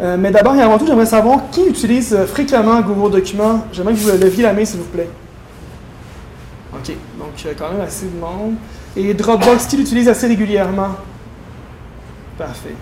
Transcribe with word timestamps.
Euh, 0.00 0.16
mais 0.18 0.30
d'abord 0.30 0.56
et 0.56 0.60
avant 0.60 0.76
tout, 0.78 0.86
j'aimerais 0.86 1.06
savoir 1.06 1.50
qui 1.52 1.66
utilise 1.66 2.12
euh, 2.14 2.26
fréquemment 2.26 2.80
Google 2.80 3.12
Documents. 3.12 3.64
J'aimerais 3.72 3.94
que 3.94 3.98
vous 3.98 4.10
leviez 4.18 4.42
la 4.42 4.52
main, 4.52 4.64
s'il 4.64 4.80
vous 4.80 4.86
plaît. 4.86 5.08
OK, 6.72 6.88
donc 7.18 7.28
euh, 7.46 7.52
quand 7.56 7.70
même 7.70 7.80
assez 7.80 8.06
de 8.06 8.18
monde. 8.18 8.54
Et 8.96 9.14
Dropbox, 9.14 9.66
qui 9.66 9.76
l'utilise 9.76 10.08
assez 10.08 10.26
régulièrement? 10.26 10.96
Parfait. 12.36 12.74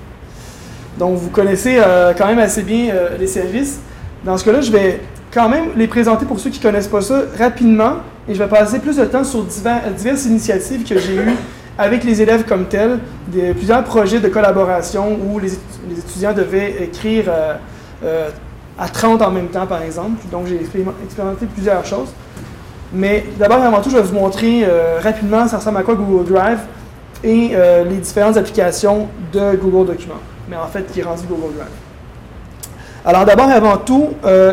Donc, 0.99 1.17
vous 1.17 1.31
connaissez 1.31 1.81
quand 2.19 2.27
même 2.27 2.39
assez 2.39 2.63
bien 2.63 2.93
les 3.19 3.27
services. 3.27 3.81
Dans 4.25 4.37
ce 4.37 4.45
cas-là, 4.45 4.61
je 4.61 4.71
vais 4.71 5.01
quand 5.33 5.49
même 5.49 5.71
les 5.75 5.87
présenter 5.87 6.27
pour 6.27 6.39
ceux 6.39 6.51
qui 6.51 6.59
ne 6.59 6.63
connaissent 6.63 6.89
pas 6.89 7.01
ça 7.01 7.23
rapidement 7.39 7.95
et 8.29 8.35
je 8.35 8.39
vais 8.39 8.47
passer 8.47 8.79
plus 8.79 8.97
de 8.97 9.05
temps 9.07 9.25
sur 9.25 9.43
divers- 9.43 9.91
diverses 9.97 10.27
initiatives 10.27 10.87
que 10.87 10.99
j'ai 10.99 11.17
eues 11.17 11.37
avec 11.79 12.05
les 12.05 12.21
élèves 12.23 12.45
comme 12.45 12.67
tels, 12.67 12.99
plusieurs 13.57 13.83
projets 13.85 14.21
de 14.21 14.29
collaboration 14.29 15.19
où 15.27 15.39
les, 15.39 15.55
étu- 15.55 15.59
les 15.89 15.99
étudiants 15.99 16.33
devaient 16.33 16.83
écrire 16.85 17.25
euh, 17.29 17.55
euh, 18.05 18.29
à 18.79 18.89
30 18.89 19.23
en 19.23 19.31
même 19.31 19.49
temps, 19.49 19.67
par 19.67 19.83
exemple. 19.83 20.21
Donc, 20.31 20.47
j'ai 20.47 20.57
expériment- 20.57 20.95
expérimenté 21.05 21.47
plusieurs 21.47 21.85
choses. 21.85 22.09
Mais 22.93 23.25
d'abord 23.39 23.59
et 23.59 23.67
avant 23.67 23.81
tout, 23.81 23.89
je 23.91 23.97
vais 23.97 24.03
vous 24.03 24.15
montrer 24.15 24.65
euh, 24.65 24.99
rapidement 25.03 25.49
ça 25.49 25.57
ressemble 25.59 25.79
à 25.79 25.83
quoi 25.83 25.95
Google 25.95 26.31
Drive 26.31 26.59
et 27.25 27.53
les 27.89 27.97
différentes 27.99 28.37
applications 28.37 29.07
de 29.33 29.55
Google 29.57 29.93
Documents, 29.93 30.21
mais 30.51 30.57
en 30.57 30.67
fait 30.67 30.91
qui 30.93 30.99
est 31.01 31.05
Google 31.05 31.55
Drive. 31.57 31.71
Alors 33.05 33.25
d'abord 33.25 33.49
et 33.49 33.53
avant 33.55 33.77
tout, 33.77 34.09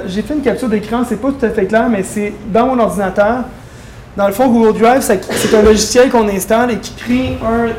j'ai 0.05 0.21
fait 0.21 0.35
une 0.35 0.41
capture 0.43 0.69
d'écran, 0.69 1.03
c'est 1.07 1.15
pas 1.19 1.29
tout 1.31 1.43
à 1.45 1.49
fait 1.49 1.65
clair, 1.65 1.89
mais 1.89 2.03
c'est 2.03 2.31
dans 2.53 2.67
mon 2.67 2.79
ordinateur. 2.79 3.45
Dans 4.17 4.27
le 4.27 4.33
fond, 4.33 4.47
Google 4.47 4.79
Drive, 4.79 5.01
c'est 5.01 5.55
un 5.55 5.61
logiciel 5.61 6.09
qu'on 6.09 6.27
installe 6.27 6.71
et 6.71 6.77
qui 6.79 6.93
crée 6.93 7.37
un 7.45 7.69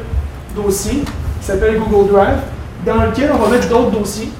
dossier 0.54 1.02
qui 1.40 1.46
s'appelle 1.46 1.78
Google 1.78 2.12
Drive, 2.12 2.38
dans 2.86 3.04
lequel 3.04 3.30
on 3.32 3.38
va 3.38 3.48
mettre 3.48 3.68
d'autres 3.68 3.90
dossiers. 3.90 4.30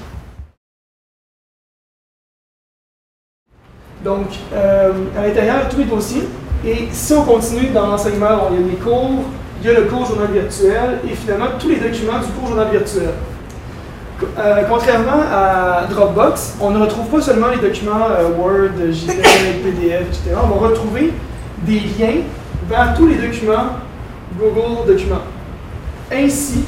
Donc, 4.05 4.29
euh, 4.55 4.93
à 5.19 5.27
l'intérieur, 5.27 5.69
tous 5.69 5.79
les 5.79 5.85
dossiers. 5.85 6.29
Et 6.65 6.89
si 6.93 7.13
on 7.13 7.23
continue 7.23 7.69
dans 7.69 7.87
l'enseignement, 7.87 8.49
il 8.51 8.61
y 8.61 8.65
a 8.65 8.67
les 8.67 8.77
cours, 8.77 9.25
il 9.61 9.67
y 9.67 9.71
a 9.71 9.81
le 9.81 9.87
cours 9.87 10.07
journal 10.07 10.29
virtuel 10.33 11.01
et 11.05 11.15
finalement 11.15 11.47
tous 11.59 11.69
les 11.69 11.77
documents 11.77 12.19
du 12.19 12.27
cours 12.33 12.49
journal 12.49 12.71
virtuel. 12.71 13.11
Euh, 14.39 14.63
contrairement 14.69 15.23
à 15.33 15.87
Dropbox, 15.91 16.57
on 16.61 16.71
ne 16.71 16.79
retrouve 16.81 17.07
pas 17.07 17.21
seulement 17.23 17.49
les 17.49 17.57
documents 17.57 18.09
euh, 18.11 18.29
Word, 18.39 18.93
JPEG, 18.93 19.63
PDF, 19.65 20.03
etc. 20.03 20.37
On 20.43 20.59
va 20.59 20.69
retrouver 20.69 21.13
des 21.67 21.81
liens 21.81 22.23
vers 22.69 22.95
tous 22.97 23.07
les 23.07 23.17
documents 23.17 23.77
Google 24.39 24.87
Documents, 24.87 25.23
ainsi 26.13 26.65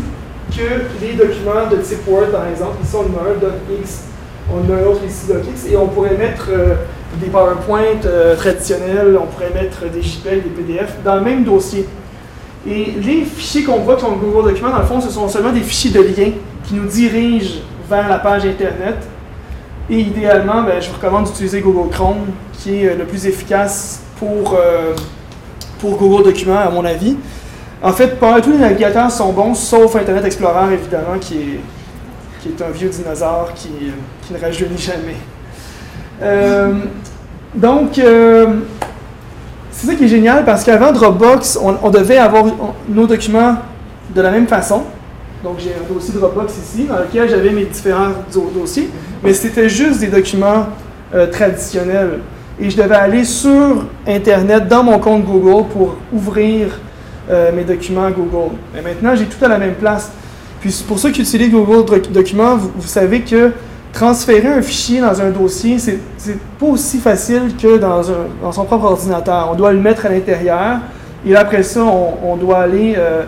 que 0.51 1.05
les 1.05 1.15
documents 1.15 1.69
de 1.71 1.77
type 1.77 2.07
Word, 2.07 2.31
par 2.31 2.47
exemple. 2.48 2.77
Ici, 2.83 2.95
on 2.97 3.19
a 3.19 3.31
un 3.31 3.35
docx, 3.41 4.05
on 4.53 4.70
a 4.70 4.77
un 4.77 4.85
autre 4.87 5.05
ici 5.07 5.27
docx, 5.29 5.70
et 5.70 5.77
on 5.77 5.87
pourrait 5.87 6.17
mettre 6.17 6.48
euh, 6.51 6.75
des 7.20 7.29
PowerPoint 7.29 8.05
euh, 8.05 8.37
traditionnels, 8.37 9.17
on 9.20 9.27
pourrait 9.27 9.53
mettre 9.55 9.91
des 9.91 10.03
JPEG, 10.03 10.43
des 10.43 10.51
PDF 10.51 10.97
dans 11.05 11.17
le 11.17 11.23
même 11.23 11.45
dossier. 11.45 11.87
Et 12.67 12.93
les 13.03 13.25
fichiers 13.25 13.65
qu'on 13.65 13.79
voit 13.81 13.98
sont 13.98 14.13
Google 14.13 14.51
Documents, 14.51 14.70
dans 14.70 14.79
le 14.81 14.85
fond, 14.85 15.01
ce 15.01 15.11
sont 15.11 15.29
seulement 15.29 15.53
des 15.53 15.61
fichiers 15.61 15.91
de 15.91 16.01
lien 16.01 16.33
qui 16.65 16.75
nous 16.75 16.87
dirigent 16.87 17.61
vers 17.89 18.09
la 18.09 18.19
page 18.19 18.45
Internet. 18.45 18.97
Et 19.91 19.98
idéalement, 19.98 20.63
ben, 20.63 20.81
je 20.81 20.89
vous 20.89 20.97
recommande 20.97 21.25
d'utiliser 21.25 21.61
Google 21.61 21.91
Chrome, 21.91 22.27
qui 22.53 22.83
est 22.83 22.89
euh, 22.91 22.97
le 22.98 23.05
plus 23.05 23.27
efficace 23.27 24.03
pour, 24.23 24.55
euh, 24.55 24.95
pour 25.81 25.97
Google 25.97 26.25
Documents, 26.25 26.61
à 26.61 26.70
mon 26.70 26.84
avis. 26.84 27.17
En 27.83 27.92
fait, 27.92 28.20
pas 28.20 28.41
tous 28.41 28.53
les 28.53 28.59
navigateurs 28.59 29.11
sont 29.11 29.33
bons, 29.33 29.55
sauf 29.55 29.97
Internet 29.97 30.25
Explorer, 30.25 30.75
évidemment, 30.75 31.19
qui 31.20 31.34
est, 31.34 31.61
qui 32.41 32.51
est 32.51 32.62
un 32.64 32.70
vieux 32.70 32.89
dinosaure 32.89 33.53
qui, 33.55 33.69
euh, 33.69 33.91
qui 34.25 34.33
ne 34.33 34.39
rajeunit 34.39 34.79
jamais. 34.79 35.17
Euh, 36.23 36.73
donc, 37.52 38.01
c'est 39.73 39.86
ça 39.89 39.95
qui 39.97 40.05
est 40.05 40.08
génial 40.08 40.45
parce 40.45 40.63
qu'avant 40.63 40.92
Dropbox, 40.92 41.58
on, 41.61 41.91
devait 41.91 42.18
avoir 42.18 42.45
nos 42.89 43.07
documents 43.07 43.57
de 44.14 44.23
la 44.23 44.30
même 44.30 44.47
façon. 44.47 44.85
Donc, 45.42 45.57
j'ai 45.58 45.70
un 45.74 45.92
dossier 45.92 46.14
Dropbox 46.14 46.52
ici 46.58 46.85
dans 46.85 46.98
lequel 46.98 47.29
j'avais 47.29 47.51
mes 47.51 47.64
différents 47.64 48.11
do- 48.33 48.52
dossiers, 48.55 48.89
mais 49.24 49.35
c'était 49.35 49.68
juste 49.68 49.98
des 49.98 50.07
documents 50.07 50.67
traditionnels. 51.33 52.20
Et 52.61 52.70
je 52.70 52.77
devais 52.77 52.95
aller 52.95 53.24
sur 53.24 53.86
Internet 54.07 54.68
dans 54.68 54.83
mon 54.83 54.98
compte 54.98 55.24
Google 55.24 55.68
pour 55.73 55.96
ouvrir 56.13 56.79
euh, 57.30 57.51
mes 57.55 57.64
documents 57.64 58.11
Google. 58.11 58.55
Mais 58.74 58.83
maintenant, 58.83 59.14
j'ai 59.14 59.24
tout 59.24 59.42
à 59.45 59.48
la 59.48 59.58
même 59.58 59.74
place. 59.74 60.11
Puis 60.61 60.85
pour 60.86 60.98
ceux 60.98 61.11
qui 61.11 61.23
utilisent 61.23 61.51
Google 61.51 61.85
Doc- 61.85 62.12
Documents, 62.12 62.57
vous, 62.57 62.86
savez 62.86 63.20
que 63.23 63.52
transférer 63.92 64.48
un 64.48 64.62
fichier 64.62 65.01
dans 65.01 65.20
un 65.20 65.30
dossier, 65.30 65.79
c'est 65.79 65.98
pas 66.58 66.67
aussi 66.67 66.98
facile 66.98 67.55
que 67.61 67.79
dans, 67.79 68.02
son 68.52 68.64
propre 68.64 68.85
ordinateur. 68.85 69.48
On 69.51 69.55
doit 69.55 69.73
le 69.73 69.80
mettre 69.80 70.07
à 70.07 70.08
l'intérieur 70.08 70.79
et 71.27 71.35
après 71.35 71.62
ça, 71.62 71.83
on, 71.83 72.36
doit 72.36 72.58
aller. 72.58 72.95
euh, 72.96 73.23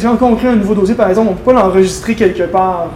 quand 0.00 0.22
on 0.22 0.36
crée 0.36 0.48
un 0.48 0.56
nouveau 0.56 0.74
dossier, 0.74 0.94
par 0.94 1.08
exemple, 1.08 1.28
on 1.28 1.32
ne 1.32 1.36
peut 1.36 1.52
pas 1.52 1.60
l'enregistrer 1.60 2.14
quelque 2.14 2.44
part 2.44 2.88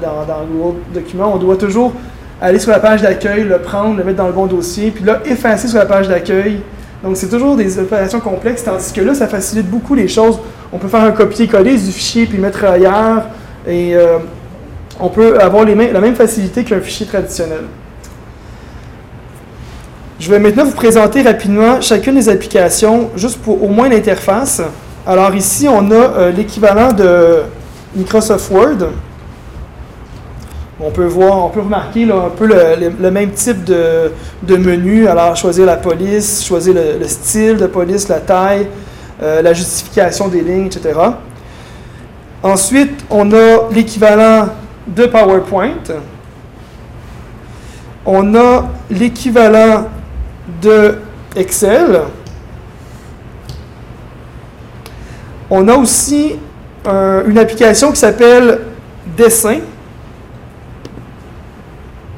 dans, 0.00 0.24
dans 0.26 0.44
Google 0.50 0.78
Documents. 0.94 1.32
On 1.34 1.38
doit 1.38 1.56
toujours 1.56 1.92
aller 2.40 2.58
sur 2.58 2.70
la 2.70 2.80
page 2.80 3.02
d'accueil, 3.02 3.44
le 3.44 3.58
prendre, 3.58 3.96
le 3.96 4.04
mettre 4.04 4.18
dans 4.18 4.26
le 4.26 4.32
bon 4.32 4.46
dossier, 4.46 4.90
puis 4.90 5.04
là, 5.04 5.20
effacer 5.24 5.68
sur 5.68 5.78
la 5.78 5.86
page 5.86 6.08
d'accueil. 6.08 6.60
Donc, 7.02 7.16
c'est 7.16 7.28
toujours 7.28 7.56
des 7.56 7.78
opérations 7.78 8.20
complexes, 8.20 8.64
tandis 8.64 8.92
que 8.92 9.00
là, 9.00 9.14
ça 9.14 9.26
facilite 9.26 9.68
beaucoup 9.68 9.94
les 9.94 10.08
choses. 10.08 10.38
On 10.72 10.78
peut 10.78 10.88
faire 10.88 11.02
un 11.02 11.10
copier-coller 11.12 11.76
du 11.76 11.92
fichier 11.92 12.26
puis 12.26 12.36
le 12.36 12.42
mettre 12.42 12.64
ailleurs, 12.64 13.24
et 13.66 13.94
euh, 13.94 14.18
on 15.00 15.08
peut 15.08 15.38
avoir 15.40 15.64
les 15.64 15.74
la 15.74 16.00
même 16.00 16.14
facilité 16.14 16.64
qu'un 16.64 16.80
fichier 16.80 17.06
traditionnel. 17.06 17.64
Je 20.20 20.30
vais 20.30 20.38
maintenant 20.38 20.64
vous 20.64 20.76
présenter 20.76 21.22
rapidement 21.22 21.80
chacune 21.80 22.14
des 22.14 22.28
applications, 22.28 23.10
juste 23.16 23.38
pour 23.42 23.62
au 23.62 23.68
moins 23.68 23.88
l'interface. 23.88 24.62
Alors 25.04 25.34
ici, 25.34 25.66
on 25.68 25.90
a 25.90 25.94
euh, 25.94 26.30
l'équivalent 26.30 26.92
de 26.92 27.40
Microsoft 27.96 28.48
Word. 28.52 28.88
On 30.84 30.90
peut 30.90 31.06
remarquer 31.06 32.10
un 32.10 32.30
peu 32.36 32.46
le, 32.46 33.10
même 33.10 33.30
type 33.30 33.62
de, 33.62 34.10
menu. 34.56 35.06
Alors, 35.06 35.36
choisir 35.36 35.64
la 35.64 35.76
police, 35.76 36.44
choisir 36.44 36.74
le, 36.74 36.98
le 36.98 37.06
style 37.06 37.56
de 37.56 37.66
police, 37.68 38.08
la 38.08 38.18
taille, 38.18 38.66
euh, 39.22 39.42
la 39.42 39.52
justification 39.52 40.26
des 40.26 40.40
lignes, 40.40 40.66
etc. 40.66 40.98
Ensuite, 42.42 43.04
on 43.10 43.30
a 43.32 43.68
l'équivalent 43.70 44.48
de 44.88 45.06
PowerPoint. 45.06 45.84
On 48.04 48.34
a 48.34 48.68
l'équivalent 48.90 49.86
de 50.60 50.98
Excel. 51.36 52.00
On 55.48 55.68
a 55.68 55.76
aussi 55.76 56.34
une 56.84 57.38
application 57.38 57.92
qui 57.92 57.98
s'appelle 57.98 58.58
Dessin 59.16 59.60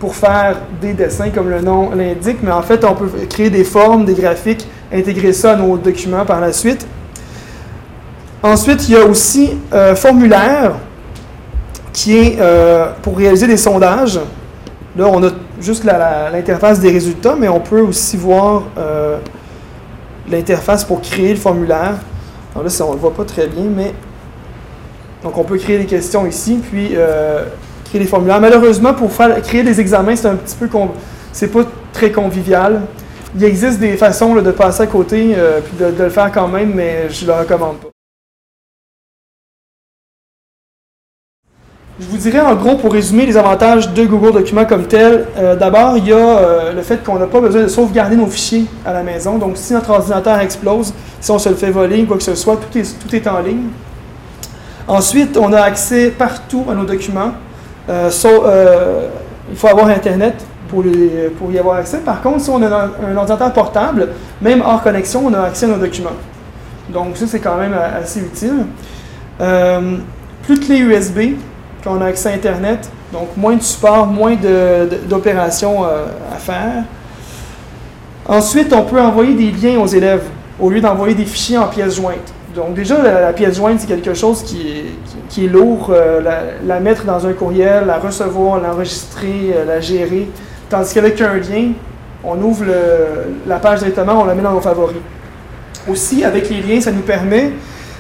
pour 0.04 0.14
faire 0.14 0.58
des 0.82 0.92
dessins 0.92 1.30
comme 1.30 1.48
le 1.48 1.62
nom 1.62 1.92
l'indique, 1.92 2.36
mais 2.42 2.50
en 2.50 2.60
fait 2.60 2.84
on 2.84 2.94
peut 2.94 3.08
créer 3.26 3.48
des 3.48 3.64
formes, 3.64 4.04
des 4.04 4.12
graphiques, 4.12 4.68
intégrer 4.92 5.32
ça 5.32 5.52
à 5.52 5.56
nos 5.56 5.78
documents 5.78 6.26
par 6.26 6.42
la 6.42 6.52
suite. 6.52 6.86
Ensuite, 8.42 8.86
il 8.86 8.92
y 8.92 8.96
a 8.98 9.06
aussi 9.06 9.56
euh, 9.72 9.96
formulaire 9.96 10.72
qui 11.94 12.18
est 12.18 12.36
euh, 12.38 12.90
pour 13.00 13.16
réaliser 13.16 13.46
des 13.46 13.56
sondages. 13.56 14.20
Là, 14.94 15.06
on 15.08 15.24
a 15.24 15.30
juste 15.58 15.84
l'interface 15.84 16.80
des 16.80 16.90
résultats, 16.90 17.34
mais 17.40 17.48
on 17.48 17.60
peut 17.60 17.80
aussi 17.80 18.18
voir 18.18 18.64
euh, 18.76 19.16
l'interface 20.30 20.84
pour 20.84 21.00
créer 21.00 21.30
le 21.30 21.40
formulaire. 21.40 21.94
Alors 22.54 22.66
là, 22.66 22.70
on 22.82 22.88
ne 22.90 22.92
le 22.92 23.00
voit 23.00 23.14
pas 23.14 23.24
très 23.24 23.46
bien, 23.46 23.64
mais... 23.74 23.94
Donc, 25.22 25.38
on 25.38 25.44
peut 25.44 25.56
créer 25.56 25.78
des 25.78 25.86
questions 25.86 26.26
ici, 26.26 26.60
puis 26.70 26.90
euh, 26.92 27.46
créer 27.94 28.02
des 28.02 28.10
formulaires. 28.10 28.40
Malheureusement, 28.40 28.92
pour 28.92 29.10
créer 29.44 29.62
des 29.62 29.80
examens, 29.80 30.16
c'est 30.16 30.26
un 30.26 30.34
petit 30.34 30.56
peu... 30.56 30.68
C'est 31.32 31.48
pas 31.48 31.62
très 31.92 32.10
convivial. 32.10 32.82
Il 33.36 33.44
existe 33.44 33.78
des 33.80 33.96
façons 33.96 34.34
de 34.34 34.50
passer 34.50 34.82
à 34.82 34.86
côté, 34.86 35.34
euh, 35.36 35.60
puis 35.60 35.76
de, 35.76 35.90
de 35.90 36.04
le 36.04 36.10
faire 36.10 36.30
quand 36.30 36.46
même, 36.46 36.72
mais 36.74 37.08
je 37.10 37.24
ne 37.24 37.32
le 37.32 37.38
recommande 37.38 37.76
pas. 37.78 37.88
Je 41.98 42.06
vous 42.06 42.16
dirais 42.16 42.40
en 42.40 42.54
gros, 42.54 42.76
pour 42.76 42.92
résumer 42.92 43.26
les 43.26 43.36
avantages 43.36 43.92
de 43.92 44.04
Google 44.04 44.32
Documents 44.32 44.64
comme 44.64 44.86
tel, 44.86 45.26
euh, 45.36 45.56
d'abord, 45.56 45.96
il 45.96 46.06
y 46.06 46.12
a 46.12 46.16
euh, 46.16 46.72
le 46.72 46.82
fait 46.82 47.02
qu'on 47.02 47.18
n'a 47.18 47.26
pas 47.26 47.40
besoin 47.40 47.62
de 47.62 47.68
sauvegarder 47.68 48.16
nos 48.16 48.26
fichiers 48.26 48.66
à 48.84 48.92
la 48.92 49.02
maison. 49.02 49.38
Donc, 49.38 49.56
si 49.56 49.72
notre 49.72 49.90
ordinateur 49.90 50.38
explose, 50.38 50.92
si 51.20 51.30
on 51.30 51.38
se 51.38 51.48
le 51.48 51.56
fait 51.56 51.70
voler, 51.70 52.04
quoi 52.04 52.16
que 52.16 52.22
ce 52.24 52.34
soit, 52.34 52.56
tout 52.56 52.78
est, 52.78 52.98
tout 53.00 53.14
est 53.14 53.26
en 53.26 53.40
ligne. 53.40 53.68
Ensuite, 54.86 55.36
on 55.36 55.52
a 55.52 55.60
accès 55.60 56.10
partout 56.10 56.64
à 56.68 56.74
nos 56.74 56.84
documents. 56.84 57.32
Euh, 57.88 58.10
euh, 58.24 59.08
il 59.50 59.56
faut 59.56 59.68
avoir 59.68 59.88
Internet 59.88 60.34
pour, 60.68 60.84
y 61.52 61.58
avoir 61.58 61.76
accès. 61.76 61.98
Par 61.98 62.20
contre, 62.22 62.40
si 62.40 62.50
on 62.50 62.60
a 62.62 62.66
un, 62.66 63.16
ordinateur 63.16 63.52
portable, 63.52 64.08
même 64.40 64.62
hors 64.62 64.82
connexion, 64.82 65.26
on 65.26 65.34
a 65.34 65.42
accès 65.42 65.66
à 65.66 65.68
nos 65.68 65.76
documents. 65.76 66.10
Donc, 66.88 67.16
ça, 67.16 67.26
c'est 67.26 67.40
quand 67.40 67.56
même 67.56 67.74
euh, 67.74 68.00
assez 68.00 68.20
utile. 68.20 68.66
Plus 69.38 70.58
de 70.58 70.64
clés 70.64 70.78
USB, 70.78 71.36
quand 71.82 71.96
on 71.96 72.00
a 72.00 72.06
accès 72.06 72.30
à 72.30 72.32
Internet. 72.32 72.90
Donc, 73.12 73.36
moins 73.36 73.54
de 73.54 73.62
support, 73.62 74.06
moins 74.06 74.36
d'opérations 75.08 75.84
à 75.84 76.36
faire. 76.38 76.84
Ensuite, 78.26 78.72
on 78.72 78.82
peut 78.82 79.00
envoyer 79.00 79.34
des 79.34 79.52
liens 79.52 79.78
aux 79.78 79.86
élèves 79.86 80.24
au 80.60 80.70
lieu 80.70 80.80
d'envoyer 80.80 81.14
des 81.14 81.24
fichiers 81.24 81.58
en 81.58 81.66
pièces 81.66 81.96
jointes. 81.96 82.32
Donc 82.54 82.74
déjà, 82.74 83.02
la, 83.02 83.32
pièce 83.32 83.56
jointe, 83.56 83.80
c'est 83.80 83.88
quelque 83.88 84.14
chose 84.14 84.42
qui 84.44 85.42
est, 85.42 85.48
lourd. 85.48 85.90
Euh, 85.90 86.20
la, 86.64 86.80
mettre 86.80 87.04
dans 87.04 87.26
un 87.26 87.32
courriel, 87.32 87.86
la 87.86 87.98
recevoir, 87.98 88.60
l'enregistrer, 88.60 89.52
euh, 89.54 89.64
la 89.64 89.80
gérer. 89.80 90.28
Tandis 90.70 90.94
qu'avec 90.94 91.20
un 91.20 91.34
lien, 91.34 91.72
on 92.22 92.40
ouvre 92.40 92.64
la 93.46 93.56
page 93.56 93.80
directement, 93.80 94.22
on 94.22 94.24
la 94.24 94.34
met 94.34 94.42
dans 94.42 94.52
nos 94.52 94.60
favoris. 94.60 94.96
Aussi, 95.88 96.24
avec 96.24 96.48
les 96.48 96.62
liens, 96.62 96.80
ça 96.80 96.90
nous 96.90 97.02
permet 97.02 97.52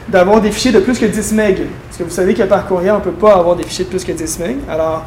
d'avoir 0.08 0.40
des 0.40 0.50
fichiers 0.50 0.72
de 0.72 0.80
plus 0.80 0.98
que 0.98 1.06
10 1.06 1.32
MB. 1.32 1.40
Parce 1.88 1.98
que 1.98 2.04
vous 2.04 2.10
savez 2.10 2.34
que 2.34 2.42
par 2.44 2.66
courriel, 2.66 2.92
on 2.92 2.98
ne 2.98 3.02
peut 3.02 3.10
pas 3.10 3.34
avoir 3.34 3.56
des 3.56 3.64
fichiers 3.64 3.84
de 3.84 3.90
plus 3.90 4.04
que 4.04 4.12
10 4.12 4.38
MB. 4.38 4.70
Alors, 4.70 5.04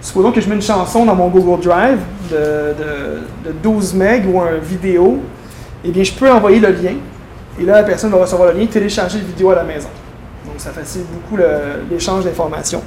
supposons 0.00 0.32
que 0.32 0.40
je 0.40 0.48
mets 0.48 0.56
une 0.56 0.62
chanson 0.62 1.04
dans 1.04 1.14
mon 1.14 1.28
Google 1.28 1.62
Drive 1.62 1.98
de, 2.30 2.74
de, 3.48 3.52
12 3.62 3.94
MB 3.94 4.34
ou 4.34 4.40
un 4.40 4.58
vidéo, 4.62 5.20
eh 5.84 5.90
bien, 5.90 6.02
je 6.02 6.12
peux 6.12 6.30
envoyer 6.30 6.60
le 6.60 6.70
lien. 6.70 6.94
Et 7.60 7.64
là, 7.64 7.74
la 7.74 7.82
personne 7.82 8.10
va 8.10 8.18
recevoir 8.18 8.52
le 8.52 8.58
lien, 8.58 8.66
télécharger 8.66 9.18
la 9.18 9.24
vidéo 9.24 9.50
à 9.50 9.56
la 9.56 9.64
maison. 9.64 9.88
Donc, 10.46 10.54
ça 10.58 10.70
facilite 10.70 11.06
beaucoup 11.12 11.40
l'échange 11.90 12.24
d'informations. 12.24 12.82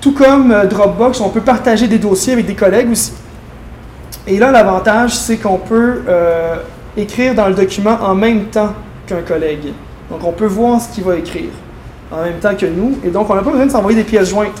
Tout 0.00 0.12
comme 0.12 0.50
euh, 0.50 0.66
Dropbox, 0.66 1.20
on 1.20 1.28
peut 1.28 1.40
partager 1.40 1.86
des 1.86 1.98
dossiers 1.98 2.32
avec 2.32 2.46
des 2.46 2.54
collègues 2.54 2.90
aussi. 2.90 3.12
Et 4.26 4.38
là, 4.38 4.50
l'avantage, 4.50 5.14
c'est 5.14 5.36
qu'on 5.36 5.58
peut 5.58 6.02
euh, 6.08 6.56
écrire 6.96 7.34
dans 7.34 7.48
le 7.48 7.54
document 7.54 7.98
en 8.02 8.14
même 8.14 8.46
temps 8.46 8.72
qu'un 9.06 9.22
collègue. 9.22 9.72
Donc, 10.10 10.24
on 10.24 10.32
peut 10.32 10.46
voir 10.46 10.80
ce 10.80 10.88
qu'il 10.88 11.04
va 11.04 11.16
écrire 11.16 11.50
en 12.10 12.22
même 12.22 12.38
temps 12.38 12.54
que 12.54 12.66
nous. 12.66 12.98
Et 13.04 13.10
donc, 13.10 13.30
on 13.30 13.34
n'a 13.34 13.42
pas 13.42 13.50
besoin 13.50 13.66
de 13.66 13.70
s'envoyer 13.70 13.98
des 13.98 14.04
pièces 14.04 14.30
jointes. 14.30 14.60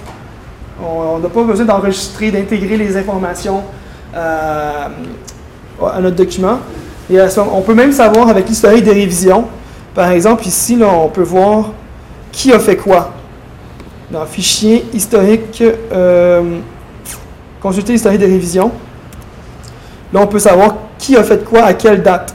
On 0.82 1.18
n'a 1.18 1.28
pas 1.28 1.42
besoin 1.42 1.66
d'enregistrer, 1.66 2.30
d'intégrer 2.30 2.76
les 2.76 2.96
informations 2.96 3.62
euh, 4.14 4.88
à 5.84 6.00
notre 6.00 6.16
document. 6.16 6.58
On 7.10 7.60
peut 7.62 7.74
même 7.74 7.92
savoir 7.92 8.28
avec 8.28 8.48
l'historique 8.48 8.84
des 8.84 8.92
révisions. 8.92 9.46
Par 9.94 10.10
exemple, 10.10 10.46
ici, 10.46 10.76
là, 10.76 10.88
on 10.88 11.08
peut 11.08 11.22
voir 11.22 11.70
qui 12.30 12.52
a 12.52 12.58
fait 12.58 12.76
quoi. 12.76 13.12
Dans 14.10 14.24
fichier 14.26 14.84
historique, 14.92 15.62
euh, 15.92 16.58
consulter 17.60 17.92
l'historique 17.92 18.20
des 18.20 18.26
révisions. 18.26 18.72
Là, 20.12 20.20
on 20.22 20.26
peut 20.26 20.38
savoir 20.38 20.76
qui 20.98 21.16
a 21.16 21.22
fait 21.22 21.44
quoi 21.44 21.64
à 21.64 21.74
quelle 21.74 22.02
date. 22.02 22.34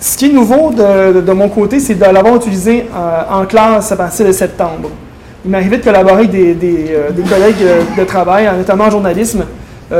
Ce 0.00 0.16
qui 0.16 0.26
est 0.26 0.32
nouveau 0.32 0.70
de, 0.70 1.32
mon 1.32 1.48
côté, 1.48 1.80
c'est 1.80 1.94
de 1.94 2.00
l'avoir 2.00 2.36
utilisé 2.36 2.86
euh, 2.94 3.22
en 3.30 3.44
classe 3.46 3.90
à 3.92 3.96
partir 3.96 4.26
de 4.26 4.32
septembre. 4.32 4.90
Il 5.44 5.50
m'est 5.50 5.58
arrivé 5.58 5.78
de 5.78 5.84
collaborer 5.84 6.24
avec 6.24 6.30
des, 6.30 6.86
euh, 6.90 7.10
collègues 7.28 7.64
de 7.96 8.04
travail, 8.04 8.48
notamment 8.56 8.84
en 8.84 8.90
journalisme, 8.90 9.44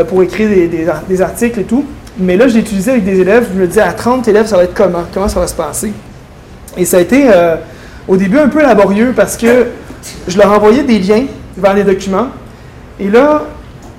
pour 0.08 0.22
écrire 0.22 0.48
des, 0.48 1.20
articles 1.20 1.60
et 1.60 1.64
tout. 1.64 1.84
Mais 2.18 2.36
là, 2.36 2.48
je 2.48 2.54
l'ai 2.54 2.60
utilisé 2.60 2.90
avec 2.90 3.04
des 3.04 3.20
élèves. 3.20 3.48
Je 3.54 3.58
me 3.58 3.66
disais, 3.66 3.80
à 3.80 3.92
30 3.92 4.26
élèves, 4.28 4.46
ça 4.46 4.56
va 4.56 4.64
être 4.64 4.74
comment? 4.74 5.04
Comment 5.14 5.28
ça 5.28 5.40
va 5.40 5.46
se 5.46 5.54
passer? 5.54 5.92
Et 6.76 6.84
ça 6.84 6.98
a 6.98 7.00
été 7.00 7.28
au 8.06 8.16
début 8.16 8.38
un 8.38 8.48
peu 8.48 8.60
laborieux 8.60 9.12
parce 9.16 9.36
que 9.36 9.66
je 10.26 10.38
leur 10.38 10.52
envoyais 10.52 10.82
des 10.82 10.98
liens 10.98 11.24
vers 11.56 11.74
les 11.74 11.84
documents. 11.84 12.28
Et 13.00 13.08
là, 13.08 13.44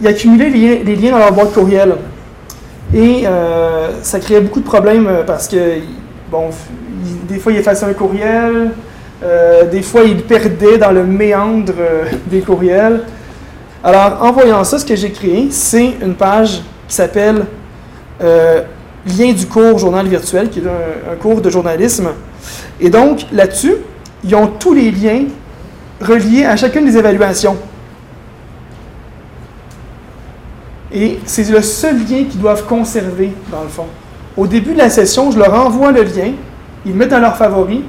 ils 0.01 0.07
accumulaient 0.07 0.50
les 0.50 0.95
liens 0.95 1.12
dans 1.12 1.19
leur 1.19 1.33
boîte 1.33 1.53
courriel. 1.53 1.95
Et 2.94 3.24
euh, 3.25 3.89
ça 4.01 4.19
créait 4.19 4.42
beaucoup 4.42 4.62
de 4.62 4.65
problèmes 4.65 5.07
euh, 5.07 5.24
parce 5.24 5.47
que, 5.47 5.57
bon, 6.31 6.50
des 7.27 7.38
fois, 7.38 7.51
il 7.51 7.59
effaçait 7.59 7.85
un 7.85 7.94
courriel, 7.94 8.71
euh, 9.24 9.65
des 9.65 9.83
fois, 9.83 10.03
il 10.03 10.24
perdait 10.24 10.77
dans 10.77 10.92
le 10.92 11.03
méandre 11.03 11.74
des 12.27 12.39
courriels. 12.39 13.01
Alors, 13.84 14.18
en 14.22 14.31
voyant 14.31 14.64
ça, 14.64 14.78
ce 14.78 14.86
que 14.86 14.96
j'ai 14.96 15.12
créé, 15.12 15.48
c'est 15.52 15.96
une 16.02 16.16
page 16.16 16.62
qui 16.88 16.96
s'appelle 16.96 17.46
Lien 18.20 19.31
du 19.31 19.48
cours 19.48 19.80
journal 19.80 20.08
virtuel, 20.08 20.50
qui 20.50 20.60
est 20.60 20.64
un 20.68 21.16
cours 21.16 21.40
de 21.42 21.50
journalisme. 21.50 22.10
Et 22.81 22.90
donc, 22.90 23.26
là-dessus, 23.31 23.76
ils 24.24 24.36
ont 24.36 24.48
tous 24.48 24.74
les 24.74 24.92
liens 24.92 25.24
reliés 26.02 26.46
à 26.46 26.58
chacune 26.58 26.86
des 26.86 26.98
évaluations. 26.98 27.58
Et 30.92 31.20
c'est 31.26 31.50
le 31.50 31.62
seul 31.62 31.98
lien 31.98 32.26
qu'ils 32.26 32.42
doivent 32.42 32.66
conserver, 32.66 33.31
dans 33.52 33.64
le 33.64 33.70
fond. 33.70 33.86
Au 34.36 34.48
début 34.48 34.74
de 34.74 34.80
la 34.80 34.90
session, 34.90 35.31
je 35.31 35.38
leur 35.38 35.54
envoie 35.54 35.92
le 35.92 36.04
lien, 36.04 36.31
ils 36.86 36.92
le 36.92 36.98
mettent 36.98 37.10
dans 37.10 37.20
leurs 37.20 37.38
favoris, 37.38 37.81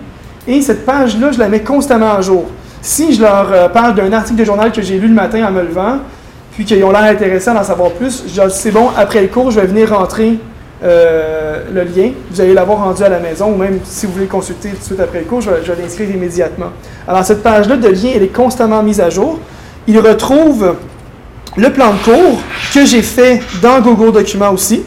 et 0.46 0.60
cette 0.62 0.84
page-là, 0.84 1.32
je 1.32 1.38
la 1.38 1.48
mets 1.48 1.62
constamment 1.62 2.12
à 2.12 2.20
jour. 2.20 2.46
Si 2.82 3.12
je 3.12 3.20
leur 3.20 3.52
euh, 3.52 3.68
parle 3.68 3.94
d'un 3.94 4.12
article 4.12 4.38
de 4.38 4.44
journal 4.44 4.72
que 4.72 4.80
j'ai 4.80 4.98
lu 4.98 5.08
le 5.08 5.14
matin 5.14 5.46
en 5.46 5.50
me 5.50 5.62
levant, 5.62 5.98
puis 6.52 6.64
qu'ils 6.64 6.82
ont 6.84 6.90
l'air 6.90 7.04
intéressés 7.04 7.50
à 7.50 7.60
en 7.60 7.64
savoir 7.64 7.90
plus, 7.92 8.24
c'est 8.50 8.70
bon, 8.70 8.88
après 8.96 9.22
le 9.22 9.28
cours, 9.28 9.50
je 9.50 9.60
vais 9.60 9.66
venir 9.66 9.90
rentrer 9.96 10.38
euh, 10.82 11.62
le 11.72 11.84
lien. 11.84 12.12
Vous 12.30 12.40
allez 12.40 12.54
l'avoir 12.54 12.78
rendu 12.78 13.02
à 13.02 13.08
la 13.08 13.18
maison, 13.18 13.52
ou 13.52 13.56
même 13.56 13.80
si 13.84 14.06
vous 14.06 14.12
voulez 14.12 14.26
consulter 14.26 14.70
tout 14.70 14.78
de 14.78 14.82
suite 14.82 15.00
après 15.00 15.20
le 15.20 15.26
cours, 15.26 15.42
je, 15.42 15.50
je 15.62 15.72
vais 15.72 15.82
l'inscrire 15.82 16.10
immédiatement. 16.10 16.70
Alors, 17.06 17.24
cette 17.24 17.42
page-là 17.42 17.76
de 17.76 17.88
lien, 17.88 18.10
elle 18.14 18.22
est 18.22 18.34
constamment 18.34 18.82
mise 18.82 19.00
à 19.00 19.10
jour. 19.10 19.38
Ils 19.86 19.98
retrouvent 19.98 20.76
le 21.56 21.70
plan 21.70 21.92
de 21.92 21.98
cours 22.02 22.40
que 22.72 22.86
j'ai 22.86 23.02
fait 23.02 23.40
dans 23.60 23.80
Google 23.80 24.12
Documents 24.12 24.52
aussi. 24.52 24.82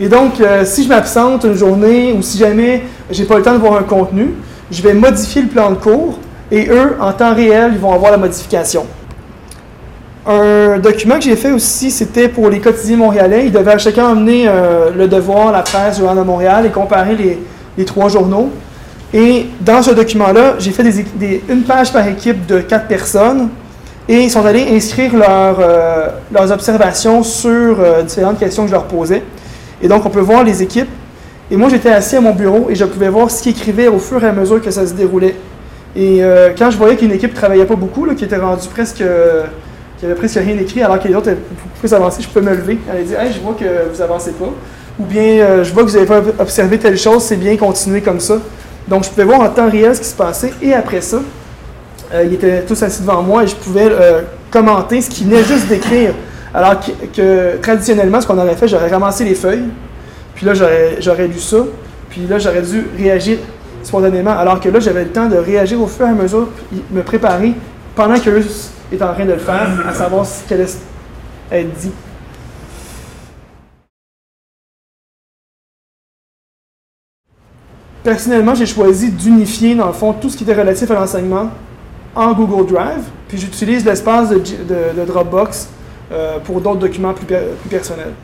Et 0.00 0.08
donc, 0.08 0.40
euh, 0.40 0.64
si 0.64 0.84
je 0.84 0.88
m'absente 0.88 1.44
une 1.44 1.54
journée 1.54 2.12
ou 2.12 2.20
si 2.22 2.36
jamais 2.38 2.82
j'ai 3.10 3.24
pas 3.24 3.36
le 3.36 3.42
temps 3.42 3.54
de 3.54 3.58
voir 3.58 3.78
un 3.78 3.82
contenu, 3.82 4.34
je 4.70 4.82
vais 4.82 4.92
modifier 4.92 5.42
le 5.42 5.48
plan 5.48 5.70
de 5.70 5.76
cours 5.76 6.18
et 6.50 6.68
eux, 6.68 6.96
en 7.00 7.12
temps 7.12 7.34
réel, 7.34 7.72
ils 7.74 7.78
vont 7.78 7.92
avoir 7.92 8.12
la 8.12 8.18
modification. 8.18 8.86
Un 10.26 10.78
document 10.78 11.16
que 11.16 11.22
j'ai 11.22 11.36
fait 11.36 11.52
aussi, 11.52 11.90
c'était 11.90 12.28
pour 12.28 12.50
les 12.50 12.58
quotidiens 12.58 12.96
montréalais. 12.96 13.46
Ils 13.46 13.52
devaient 13.52 13.78
chacun 13.78 14.08
emmener 14.08 14.46
euh, 14.48 14.90
le 14.96 15.06
devoir, 15.06 15.52
la 15.52 15.62
presse, 15.62 16.00
le 16.00 16.06
de 16.06 16.22
Montréal 16.22 16.66
et 16.66 16.70
comparer 16.70 17.16
les, 17.76 17.84
trois 17.84 18.08
journaux. 18.08 18.50
Et 19.14 19.46
dans 19.60 19.82
ce 19.82 19.92
document-là, 19.92 20.54
j'ai 20.58 20.72
fait 20.72 20.82
une 21.48 21.62
page 21.62 21.92
par 21.92 22.06
équipe 22.08 22.44
de 22.46 22.58
quatre 22.58 22.88
personnes 22.88 23.50
et 24.08 24.22
ils 24.22 24.30
sont 24.30 24.44
allés 24.44 24.66
inscrire 24.74 25.12
euh, 25.14 26.08
leurs 26.32 26.50
observations 26.50 27.22
sur 27.22 27.80
euh, 27.80 28.02
différentes 28.02 28.40
questions 28.40 28.64
que 28.64 28.68
je 28.68 28.74
leur 28.74 28.86
posais. 28.86 29.22
Et 29.80 29.86
donc, 29.86 30.04
on 30.06 30.10
peut 30.10 30.20
voir 30.20 30.42
les 30.42 30.60
équipes. 30.60 30.90
Et 31.52 31.56
moi, 31.56 31.68
j'étais 31.68 31.90
assis 31.90 32.16
à 32.16 32.20
mon 32.20 32.32
bureau 32.32 32.66
et 32.68 32.74
je 32.74 32.84
pouvais 32.84 33.08
voir 33.08 33.30
ce 33.30 33.42
qu'ils 33.42 33.52
écrivaient 33.52 33.86
au 33.86 34.00
fur 34.00 34.22
et 34.24 34.28
à 34.28 34.32
mesure 34.32 34.60
que 34.60 34.72
ça 34.72 34.84
se 34.84 34.94
déroulait. 34.94 35.36
Et 35.96 36.22
euh, 36.22 36.50
quand 36.56 36.70
je 36.70 36.76
voyais 36.76 36.96
qu'une 36.96 37.12
équipe 37.12 37.32
ne 37.32 37.36
travaillait 37.36 37.64
pas 37.64 37.74
beaucoup, 37.74 38.06
qui 38.14 38.24
était 38.24 38.36
rendue 38.36 38.68
presque. 38.68 39.02
qui 39.98 40.04
avait 40.04 40.14
presque 40.14 40.36
rien 40.36 40.56
écrit, 40.58 40.82
alors 40.82 41.00
que 41.00 41.08
les 41.08 41.14
autres 41.14 41.30
beaucoup 41.30 41.78
plus 41.80 41.92
avancés, 41.94 42.22
je 42.22 42.28
pouvais 42.28 42.42
me 42.42 42.54
lever. 42.54 42.78
et 42.98 43.02
dire 43.02 43.18
Hey, 43.20 43.32
je 43.32 43.40
vois 43.40 43.54
que 43.54 43.64
vous 43.92 44.02
avancez 44.02 44.32
pas. 44.32 44.50
Ou 44.98 45.04
bien, 45.04 45.62
je 45.62 45.72
vois 45.72 45.84
que 45.84 45.88
vous 45.88 45.94
n'avez 45.94 46.06
pas 46.06 46.22
observé 46.38 46.78
telle 46.78 46.96
chose, 46.96 47.22
c'est 47.22 47.36
bien, 47.36 47.56
continuer 47.56 48.00
comme 48.00 48.20
ça. 48.20 48.38
Donc, 48.88 49.04
je 49.04 49.10
pouvais 49.10 49.24
voir 49.24 49.40
en 49.40 49.48
temps 49.48 49.68
réel 49.68 49.94
ce 49.94 50.00
qui 50.00 50.06
se 50.06 50.14
passait. 50.14 50.52
Et 50.62 50.72
après 50.72 51.00
ça, 51.00 51.18
euh, 52.14 52.24
ils 52.24 52.34
étaient 52.34 52.62
tous 52.62 52.80
assis 52.82 53.02
devant 53.02 53.22
moi 53.22 53.42
et 53.42 53.46
je 53.46 53.56
pouvais 53.56 53.88
euh, 53.90 54.22
commenter 54.50 55.00
ce 55.00 55.10
qu'ils 55.10 55.26
venaient 55.26 55.42
juste 55.42 55.66
d'écrire. 55.66 56.12
Alors 56.54 56.76
que, 57.14 57.56
traditionnellement, 57.60 58.20
ce 58.20 58.26
qu'on 58.26 58.38
aurait 58.38 58.54
fait, 58.54 58.68
j'aurais 58.68 58.88
ramassé 58.88 59.24
les 59.24 59.34
feuilles, 59.34 59.64
puis 60.34 60.46
là, 60.46 60.54
j'aurais 60.54 61.26
lu 61.26 61.38
ça, 61.38 61.58
puis 62.08 62.22
là, 62.26 62.38
j'aurais 62.38 62.62
dû 62.62 62.86
réagir 62.96 63.38
spontanément, 63.86 64.32
alors 64.32 64.60
que 64.60 64.68
là, 64.68 64.80
j'avais 64.80 65.04
le 65.04 65.10
temps 65.10 65.28
de 65.28 65.36
réagir 65.36 65.80
au 65.80 65.86
fur 65.86 66.06
et 66.06 66.10
à 66.10 66.12
mesure, 66.12 66.48
me 66.90 67.02
préparer 67.02 67.54
pendant 67.94 68.18
qu'eux 68.18 68.44
étaient 68.92 69.04
en 69.04 69.14
train 69.14 69.24
de 69.24 69.32
le 69.32 69.38
faire, 69.38 69.68
à 69.88 69.94
savoir 69.94 70.26
ce 70.26 70.46
qu'elle 70.48 70.66
allait 71.50 71.64
dit. 71.64 71.92
Personnellement, 78.02 78.54
j'ai 78.54 78.66
choisi 78.66 79.10
d'unifier, 79.10 79.74
dans 79.74 79.88
le 79.88 79.92
fond, 79.92 80.12
tout 80.12 80.30
ce 80.30 80.36
qui 80.36 80.44
était 80.44 80.54
relatif 80.54 80.90
à 80.90 80.94
l'enseignement 80.94 81.50
en 82.14 82.32
Google 82.32 82.72
Drive, 82.72 83.02
puis 83.28 83.38
j'utilise 83.38 83.84
l'espace 83.84 84.30
de, 84.30 85.04
Dropbox 85.06 85.68
euh, 86.12 86.38
pour 86.40 86.60
d'autres 86.60 86.78
documents 86.78 87.14
plus 87.14 87.26
personnels. 87.68 88.14